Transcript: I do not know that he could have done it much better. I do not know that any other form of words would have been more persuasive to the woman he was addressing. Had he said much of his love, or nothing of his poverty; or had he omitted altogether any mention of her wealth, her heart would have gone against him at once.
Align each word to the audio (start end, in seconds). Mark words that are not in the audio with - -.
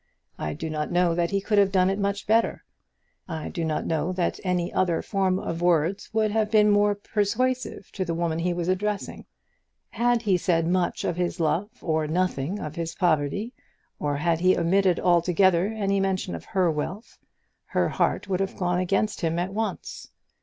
I 0.39 0.55
do 0.55 0.67
not 0.67 0.91
know 0.91 1.13
that 1.13 1.29
he 1.29 1.39
could 1.39 1.59
have 1.59 1.71
done 1.71 1.87
it 1.87 1.99
much 1.99 2.25
better. 2.25 2.63
I 3.27 3.49
do 3.49 3.63
not 3.63 3.85
know 3.85 4.11
that 4.13 4.39
any 4.43 4.73
other 4.73 5.03
form 5.03 5.37
of 5.37 5.61
words 5.61 6.09
would 6.11 6.31
have 6.31 6.49
been 6.49 6.71
more 6.71 6.95
persuasive 6.95 7.91
to 7.91 8.03
the 8.03 8.15
woman 8.15 8.39
he 8.39 8.51
was 8.51 8.67
addressing. 8.67 9.27
Had 9.91 10.23
he 10.23 10.37
said 10.37 10.65
much 10.65 11.03
of 11.03 11.17
his 11.17 11.39
love, 11.39 11.69
or 11.83 12.07
nothing 12.07 12.57
of 12.59 12.75
his 12.77 12.95
poverty; 12.95 13.53
or 13.99 14.17
had 14.17 14.39
he 14.39 14.57
omitted 14.57 14.99
altogether 14.99 15.67
any 15.67 15.99
mention 15.99 16.33
of 16.33 16.45
her 16.45 16.71
wealth, 16.71 17.19
her 17.65 17.89
heart 17.89 18.27
would 18.27 18.39
have 18.39 18.57
gone 18.57 18.79
against 18.79 19.21
him 19.21 19.37
at 19.37 19.53
once. 19.53 20.09